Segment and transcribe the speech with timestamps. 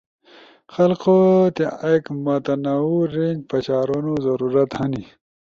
[0.73, 1.17] خلقو
[1.55, 5.03] تا ایک متنوع رینج پشارونو ضرورت ہنی،